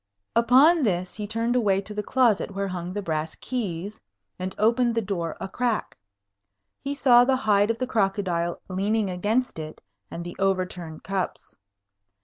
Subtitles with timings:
[0.35, 4.01] Upon this, he turned away to the closet where hung the brass keys,
[4.39, 5.95] and opened the door a crack.
[6.83, 9.79] He saw the hide of the crocodile leaning against it,
[10.09, 11.55] and the overturned cups.